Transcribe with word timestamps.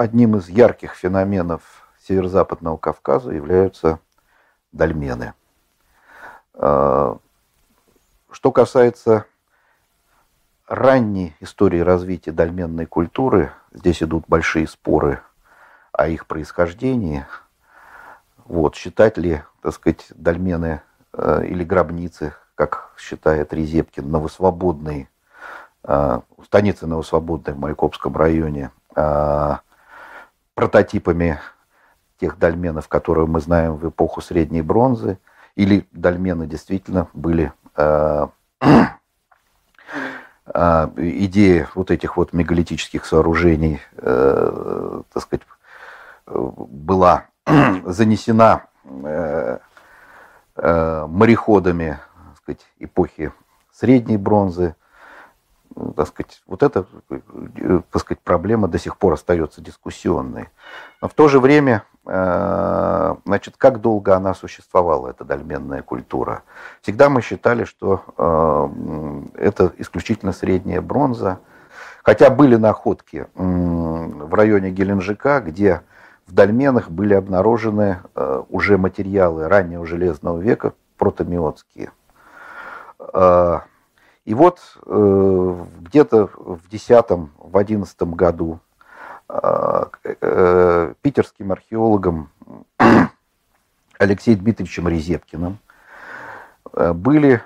одним 0.00 0.36
из 0.36 0.48
ярких 0.48 0.94
феноменов 0.94 1.62
северо-западного 2.06 2.78
Кавказа 2.78 3.32
являются 3.32 3.98
дольмены. 4.72 5.34
Что 6.54 7.20
касается 8.52 9.26
ранней 10.66 11.36
истории 11.40 11.80
развития 11.80 12.32
дольменной 12.32 12.86
культуры, 12.86 13.52
здесь 13.72 14.02
идут 14.02 14.24
большие 14.26 14.66
споры 14.66 15.20
о 15.92 16.08
их 16.08 16.26
происхождении. 16.26 17.26
Вот, 18.46 18.76
считать 18.76 19.18
ли, 19.18 19.42
так 19.60 19.74
сказать, 19.74 20.06
дольмены 20.14 20.80
э, 21.12 21.44
или 21.46 21.62
гробницы, 21.62 22.34
как 22.54 22.92
считает 22.96 23.52
Резепкин, 23.52 24.10
новосвободные, 24.10 25.08
э, 25.84 26.20
станицы 26.44 26.86
новосвободной 26.86 27.54
в 27.54 27.58
Майкопском 27.58 28.16
районе, 28.16 28.70
э, 28.96 29.56
прототипами 30.54 31.38
тех 32.20 32.38
дольменов, 32.38 32.88
которые 32.88 33.26
мы 33.26 33.40
знаем 33.40 33.76
в 33.76 33.88
эпоху 33.88 34.20
Средней 34.20 34.62
бронзы, 34.62 35.18
или 35.56 35.86
дольмены 35.92 36.46
действительно 36.46 37.08
были 37.12 37.52
э, 37.76 38.26
э, 40.46 40.88
идея 40.96 41.68
вот 41.74 41.90
этих 41.90 42.16
вот 42.16 42.32
мегалитических 42.32 43.04
сооружений, 43.04 43.80
э, 43.96 45.02
так 45.12 45.22
сказать, 45.22 45.46
была 46.26 47.24
занесена 47.84 48.64
э, 48.84 49.58
э, 50.56 51.06
мореходами 51.08 51.98
так 52.28 52.36
сказать, 52.36 52.66
эпохи 52.78 53.32
Средней 53.72 54.18
бронзы, 54.18 54.74
так 55.96 56.08
сказать, 56.08 56.42
вот 56.46 56.62
эта 56.62 56.86
так 57.08 58.02
сказать, 58.02 58.20
проблема 58.20 58.68
до 58.68 58.78
сих 58.78 58.96
пор 58.96 59.14
остается 59.14 59.60
дискуссионной. 59.60 60.48
Но 61.02 61.08
в 61.08 61.14
то 61.14 61.28
же 61.28 61.40
время, 61.40 61.84
э, 62.06 63.14
значит, 63.24 63.56
как 63.56 63.80
долго 63.80 64.16
она 64.16 64.34
существовала, 64.34 65.08
эта 65.08 65.24
дольменная 65.24 65.82
культура? 65.82 66.42
Всегда 66.82 67.08
мы 67.08 67.22
считали, 67.22 67.64
что 67.64 68.70
это 69.34 69.72
исключительно 69.78 70.32
средняя 70.32 70.80
бронза, 70.80 71.38
хотя 72.02 72.30
были 72.30 72.56
находки 72.56 73.26
в 73.34 74.34
районе 74.34 74.70
Геленджика, 74.70 75.40
где 75.40 75.82
в 76.30 76.32
дольменах 76.32 76.90
были 76.90 77.14
обнаружены 77.14 77.98
э, 78.14 78.42
уже 78.50 78.78
материалы 78.78 79.48
раннего 79.48 79.84
железного 79.84 80.38
века, 80.38 80.74
протомиотские. 80.96 81.90
Э, 83.12 83.60
и 84.24 84.34
вот 84.34 84.60
э, 84.86 85.64
где-то 85.90 86.26
в 86.26 86.68
10-11 86.70 88.14
году 88.14 88.60
питерским 91.02 91.52
археологом 91.52 92.30
Алексеем 93.98 94.38
Дмитриевичем 94.38 94.88
Резепкиным 94.88 95.58
были 96.72 97.42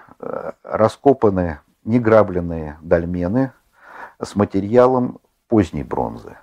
раскопаны 0.62 1.60
неграбленные 1.84 2.78
дольмены 2.82 3.52
с 4.20 4.34
материалом 4.36 5.20
поздней 5.48 5.82
бронзы. 5.82 6.36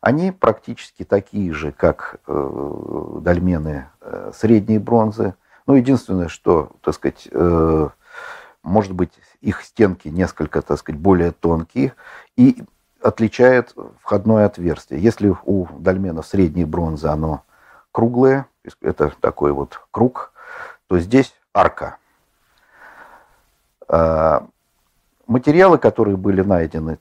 Они 0.00 0.32
практически 0.32 1.04
такие 1.04 1.52
же, 1.52 1.70
как 1.70 2.16
э, 2.26 3.18
дольмены 3.20 3.88
э, 4.00 4.32
средней 4.34 4.78
бронзы. 4.78 5.36
Ну, 5.66 5.76
единственное, 5.76 6.26
что, 6.26 6.72
так 6.82 6.94
сказать, 6.94 7.28
э, 7.30 7.88
может 8.62 8.92
быть, 8.92 9.12
их 9.40 9.62
стенки 9.62 10.08
несколько, 10.08 10.62
так 10.62 10.78
сказать, 10.78 11.00
более 11.00 11.32
тонкие 11.32 11.94
и 12.36 12.62
отличает 13.00 13.74
входное 14.00 14.46
отверстие. 14.46 15.00
Если 15.00 15.34
у 15.44 15.66
дольмена 15.78 16.22
средней 16.22 16.64
бронзы 16.64 17.08
оно 17.08 17.42
круглое, 17.90 18.46
это 18.80 19.12
такой 19.20 19.52
вот 19.52 19.80
круг, 19.90 20.32
то 20.86 20.98
здесь 20.98 21.34
арка. 21.52 21.96
А, 23.88 24.46
материалы, 25.26 25.78
которые 25.78 26.16
были 26.16 26.42
найдены 26.42 26.98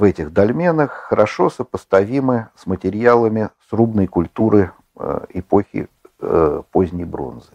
в 0.00 0.02
этих 0.02 0.32
дольменах 0.32 0.92
хорошо 0.92 1.50
сопоставимы 1.50 2.48
с 2.56 2.66
материалами 2.66 3.50
срубной 3.68 4.06
культуры 4.06 4.72
э, 4.96 5.20
эпохи 5.34 5.88
э, 6.20 6.62
поздней 6.70 7.04
бронзы. 7.04 7.52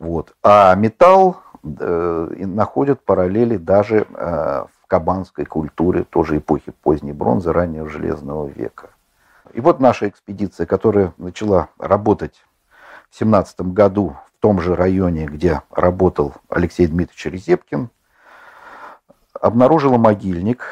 Вот. 0.00 0.34
А 0.42 0.74
металл 0.74 1.36
э, 1.62 2.44
находят 2.46 3.04
параллели 3.04 3.56
даже 3.56 4.06
в 4.10 4.86
кабанской 4.88 5.44
культуре, 5.44 6.02
тоже 6.02 6.38
эпохи 6.38 6.72
поздней 6.82 7.12
бронзы, 7.12 7.52
раннего 7.52 7.88
железного 7.88 8.48
века. 8.48 8.90
И 9.52 9.60
вот 9.60 9.78
наша 9.78 10.08
экспедиция, 10.08 10.66
которая 10.66 11.12
начала 11.16 11.68
работать 11.78 12.44
в 13.10 13.18
17 13.18 13.60
году 13.72 14.16
в 14.26 14.40
том 14.40 14.60
же 14.60 14.74
районе, 14.74 15.26
где 15.26 15.62
работал 15.70 16.34
Алексей 16.48 16.86
Дмитриевич 16.86 17.26
Резепкин, 17.26 17.90
обнаружила 19.40 19.98
могильник, 19.98 20.64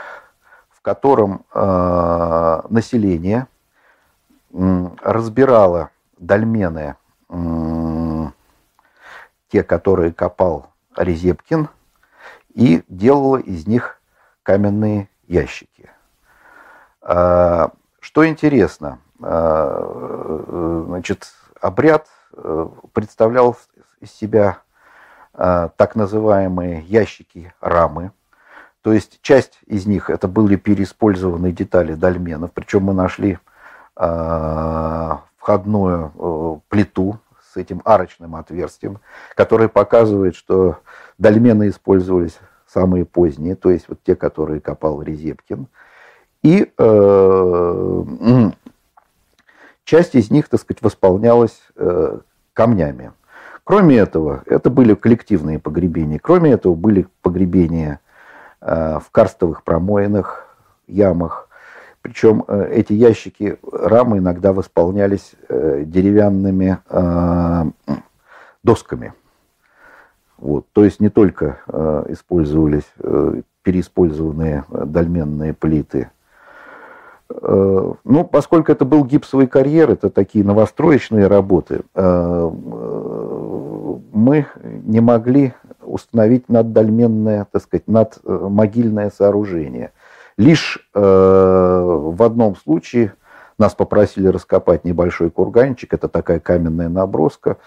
в 0.70 0.80
котором 0.80 1.44
э, 1.52 2.62
население 2.70 3.46
э, 4.52 4.88
разбирало 5.02 5.90
дольмены, 6.18 6.96
э, 7.28 7.34
те, 9.48 9.62
которые 9.62 10.12
копал 10.12 10.70
Резепкин, 10.96 11.68
и 12.54 12.82
делало 12.88 13.36
из 13.38 13.66
них 13.66 14.00
каменные 14.42 15.08
ящики. 15.26 15.90
Э, 17.02 17.68
что 18.00 18.26
интересно, 18.26 18.98
э, 19.22 20.84
значит, 20.86 21.28
обряд 21.60 22.06
э, 22.32 22.68
представлял 22.92 23.56
из 24.00 24.12
себя 24.12 24.58
э, 25.34 25.68
так 25.76 25.94
называемые 25.96 26.82
ящики 26.82 27.52
рамы, 27.60 28.12
то 28.82 28.92
есть 28.92 29.20
часть 29.22 29.58
из 29.66 29.86
них 29.86 30.08
это 30.08 30.28
были 30.28 30.56
переиспользованные 30.56 31.52
детали 31.52 31.94
дольменов, 31.94 32.52
причем 32.52 32.84
мы 32.84 32.94
нашли 32.94 33.38
входную 35.48 36.12
э, 36.14 36.60
плиту 36.68 37.18
этим 37.58 37.82
арочным 37.84 38.36
отверстием, 38.36 39.00
которое 39.34 39.68
показывает, 39.68 40.34
что 40.34 40.78
дольмены 41.18 41.68
использовались 41.68 42.38
самые 42.66 43.04
поздние, 43.04 43.56
то 43.56 43.70
есть 43.70 43.88
вот 43.88 43.98
те, 44.04 44.14
которые 44.16 44.60
копал 44.60 45.02
Резепкин. 45.02 45.66
И 46.42 46.72
э, 46.78 48.04
часть 49.84 50.14
из 50.14 50.30
них, 50.30 50.48
так 50.48 50.60
сказать, 50.60 50.82
восполнялась 50.82 51.60
э, 51.76 52.18
камнями. 52.52 53.12
Кроме 53.64 53.96
этого, 53.98 54.42
это 54.46 54.70
были 54.70 54.94
коллективные 54.94 55.58
погребения. 55.58 56.18
Кроме 56.18 56.52
этого, 56.52 56.74
были 56.74 57.06
погребения 57.20 58.00
Э, 58.60 58.98
в 58.98 59.10
карстовых 59.10 59.62
промоинах, 59.62 60.46
ямах. 60.88 61.47
Причем 62.08 62.42
э, 62.48 62.70
эти 62.72 62.94
ящики, 62.94 63.58
рамы 63.70 64.16
иногда 64.16 64.54
восполнялись 64.54 65.32
э, 65.50 65.82
деревянными 65.84 66.78
досками. 68.64 69.12
Вот. 70.38 70.64
То 70.72 70.84
есть 70.84 71.00
не 71.00 71.10
только 71.10 71.58
использовались 72.08 72.90
переиспользованные 73.62 74.64
дольменные 74.70 75.52
плиты. 75.52 76.10
Ну, 77.28 78.24
поскольку 78.30 78.72
это 78.72 78.84
был 78.84 79.04
гипсовый 79.04 79.46
карьер, 79.46 79.90
это 79.90 80.10
такие 80.10 80.44
новостроечные 80.44 81.26
работы, 81.26 81.82
мы 81.94 84.46
не 84.62 85.00
могли 85.00 85.54
установить 85.82 86.48
наддольменное, 86.48 87.46
так 87.50 87.62
сказать, 87.62 87.88
над 87.88 88.18
э, 88.24 88.48
могильное 88.50 89.10
сооружение. 89.10 89.92
Лишь 90.38 90.78
э, 90.94 91.00
в 91.00 92.22
одном 92.22 92.56
случае 92.56 93.12
нас 93.58 93.74
попросили 93.74 94.28
раскопать 94.28 94.84
небольшой 94.84 95.30
курганчик, 95.30 95.92
это 95.92 96.08
такая 96.08 96.38
каменная 96.38 96.88
наброска, 96.88 97.58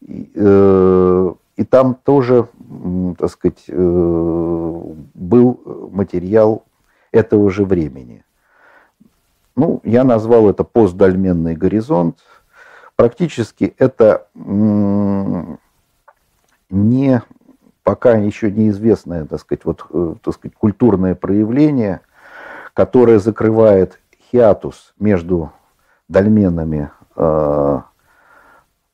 и, 0.00 0.30
э, 0.34 1.34
и 1.56 1.64
там 1.64 1.96
тоже, 1.96 2.46
так 3.18 3.30
сказать, 3.30 3.64
э, 3.66 4.82
был 5.14 5.60
материал 5.92 6.64
этого 7.10 7.50
же 7.50 7.64
времени. 7.64 8.24
Ну, 9.56 9.80
я 9.82 10.04
назвал 10.04 10.48
это 10.48 10.62
постдольменный 10.62 11.56
горизонт. 11.56 12.20
Практически 12.94 13.74
это 13.76 14.28
не 16.70 17.22
пока 17.82 18.12
еще 18.12 18.52
неизвестное, 18.52 19.24
так 19.24 19.40
сказать, 19.40 19.64
вот, 19.64 19.84
э, 19.90 20.14
так 20.22 20.34
сказать, 20.34 20.54
культурное 20.56 21.16
проявление, 21.16 22.00
которое 22.80 23.18
закрывает 23.18 24.00
хиатус 24.32 24.94
между 24.98 25.52
дольменами 26.08 26.90
э, 27.14 27.80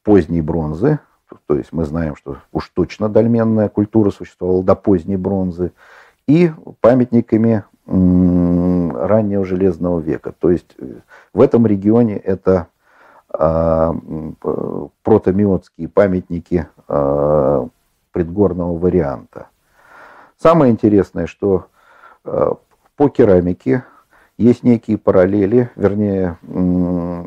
поздней 0.02 0.40
бронзы, 0.40 0.98
то 1.46 1.54
есть 1.54 1.72
мы 1.72 1.84
знаем, 1.84 2.16
что 2.16 2.38
уж 2.50 2.68
точно 2.70 3.08
дольменная 3.08 3.68
культура 3.68 4.10
существовала 4.10 4.64
до 4.64 4.74
поздней 4.74 5.16
бронзы, 5.16 5.70
и 6.26 6.50
памятниками 6.80 7.62
раннего 7.86 9.44
железного 9.44 10.00
века. 10.00 10.34
То 10.36 10.50
есть 10.50 10.76
в 11.32 11.40
этом 11.40 11.64
регионе 11.64 12.16
это 12.16 12.66
а, 13.32 13.94
протомиотские 15.04 15.86
памятники 15.88 16.66
предгорного 18.10 18.76
варианта. 18.76 19.46
Самое 20.36 20.72
интересное, 20.72 21.28
что 21.28 21.66
по 22.96 23.08
керамике 23.08 23.84
есть 24.38 24.62
некие 24.62 24.98
параллели, 24.98 25.70
вернее, 25.76 26.38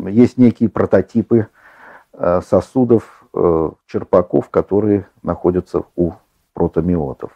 есть 0.10 0.38
некие 0.38 0.70
прототипы 0.70 1.48
сосудов, 2.48 3.24
черпаков, 3.88 4.50
которые 4.50 5.08
находятся 5.24 5.84
у 5.96 6.12
протомиотов. 6.54 7.32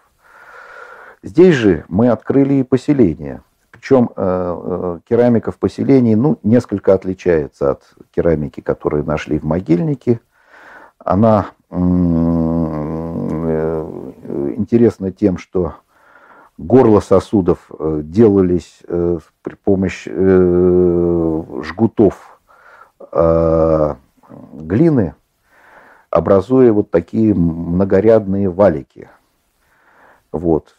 Здесь 1.24 1.56
же 1.56 1.85
мы 1.88 2.09
открыли 2.09 2.56
и 2.56 2.63
поселение– 2.63 3.41
причем 3.83 4.12
э, 4.15 4.15
э, 4.15 5.00
керамика 5.09 5.51
в 5.51 5.57
поселении 5.57 6.15
ну, 6.15 6.39
несколько 6.41 6.94
отличается 6.94 7.71
от 7.71 7.83
керамики, 8.15 8.62
которую 8.62 9.03
нашли 9.03 9.38
в 9.38 9.44
могильнике. 9.44 10.21
Она 11.00 11.47
э, 11.69 11.75
интересна 14.56 15.12
тем, 15.12 15.38
что 15.38 15.74
горла 16.57 17.00
сосудов 17.00 17.69
делались 17.79 18.81
при 18.88 19.55
помощи 19.55 20.11
жгутов 21.63 22.39
глины, 24.53 25.15
образуя 26.09 26.71
вот 26.71 26.91
такие 26.91 27.33
многорядные 27.33 28.50
валики. 28.50 29.09
Вот. 30.31 30.75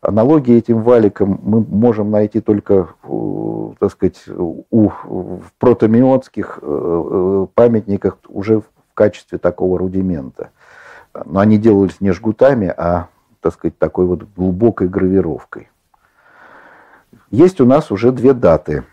Аналогии 0.00 0.56
этим 0.56 0.82
валикам 0.82 1.38
мы 1.42 1.60
можем 1.60 2.10
найти 2.10 2.40
только, 2.40 2.88
э, 3.04 3.70
так 3.78 3.92
сказать, 3.92 4.22
у, 4.28 4.88
в 4.88 5.52
протомиотских 5.58 6.58
э, 6.62 6.66
э, 6.66 7.46
памятниках 7.54 8.16
уже 8.28 8.60
в 8.60 8.64
качестве 8.94 9.36
такого 9.36 9.78
рудимента. 9.78 10.50
Но 11.26 11.40
они 11.40 11.58
делались 11.58 12.00
не 12.00 12.12
жгутами, 12.12 12.72
а, 12.74 13.08
так 13.40 13.54
сказать, 13.54 13.78
такой 13.78 14.06
вот 14.06 14.24
глубокой 14.36 14.88
гравировкой. 14.88 15.68
Есть 17.30 17.60
у 17.60 17.66
нас 17.66 17.90
уже 17.90 18.12
две 18.12 18.34
даты 18.34 18.84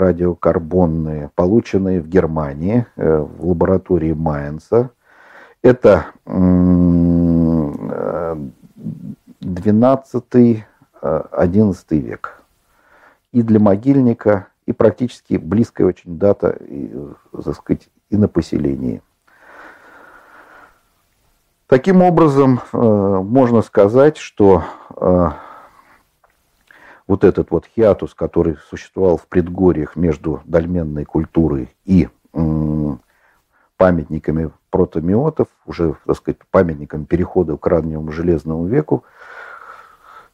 радиокарбонные, 0.00 1.30
полученные 1.34 2.00
в 2.00 2.08
Германии, 2.08 2.86
в 2.96 3.48
лаборатории 3.48 4.12
Майнца. 4.12 4.90
Это 5.62 6.06
12-11 6.26 8.52
э, 11.02 11.14
век. 11.90 12.42
И 13.32 13.42
для 13.42 13.60
могильника, 13.60 14.48
и 14.66 14.72
практически 14.72 15.34
близкая 15.34 15.86
очень 15.86 16.18
дата, 16.18 16.50
и, 16.50 16.92
так 17.32 17.54
сказать, 17.54 17.88
и 18.08 18.16
на 18.16 18.26
поселении. 18.26 19.02
Таким 21.70 22.02
образом, 22.02 22.60
э, 22.72 22.76
можно 22.76 23.62
сказать, 23.62 24.16
что 24.16 24.64
э, 24.96 25.28
вот 27.06 27.22
этот 27.22 27.52
вот 27.52 27.64
хиатус, 27.64 28.12
который 28.12 28.56
существовал 28.68 29.16
в 29.16 29.28
предгорьях 29.28 29.94
между 29.94 30.42
дольменной 30.46 31.04
культурой 31.04 31.72
и 31.84 32.08
памятниками 33.76 34.50
протомиотов, 34.70 35.46
уже, 35.64 35.94
так 36.06 36.16
сказать, 36.16 36.38
памятниками 36.50 37.04
перехода 37.04 37.56
к 37.56 37.64
раннему 37.68 38.10
железному 38.10 38.66
веку, 38.66 39.04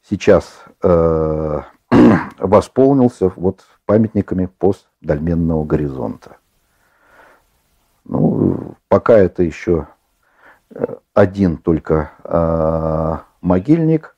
сейчас 0.08 0.64
э, 0.82 1.60
восполнился 2.38 3.30
вот 3.36 3.60
памятниками 3.84 4.48
постдольменного 4.58 5.64
горизонта. 5.64 6.38
Ну, 8.06 8.74
пока 8.88 9.18
это 9.18 9.42
еще 9.42 9.86
один 11.16 11.56
только 11.56 12.10
э, 12.24 13.16
могильник, 13.40 14.14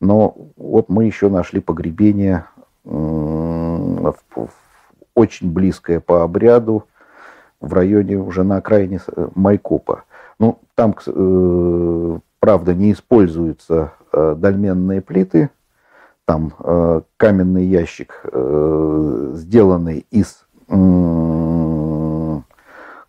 но 0.00 0.36
вот 0.56 0.88
мы 0.88 1.04
еще 1.04 1.28
нашли 1.28 1.60
погребение 1.60 2.46
э, 2.84 4.12
очень 5.16 5.52
близкое 5.52 5.98
по 5.98 6.22
обряду 6.22 6.84
в 7.60 7.72
районе 7.74 8.16
уже 8.18 8.44
на 8.44 8.58
окраине 8.58 9.00
э, 9.08 9.28
Майкопа. 9.34 10.04
Ну, 10.38 10.60
там, 10.76 10.94
э, 11.04 12.18
правда, 12.38 12.74
не 12.74 12.92
используются 12.92 13.94
э, 14.12 14.36
дольменные 14.38 15.00
плиты, 15.00 15.50
там 16.26 16.52
каменный 17.18 17.66
ящик, 17.66 18.24
сделанный 19.36 20.04
из 20.10 20.44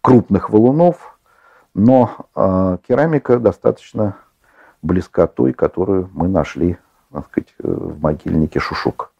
крупных 0.01 0.51
валунов, 0.51 1.16
но 1.77 2.27
керамика 2.87 3.39
достаточно 3.39 4.17
близка 4.81 5.27
той, 5.27 5.53
которую 5.53 6.09
мы 6.11 6.27
нашли 6.27 6.77
так 7.11 7.25
сказать, 7.27 7.53
в 7.59 8.01
могильнике 8.01 8.59
Шушук. 8.59 9.11